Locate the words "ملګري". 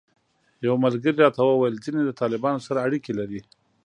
0.83-1.17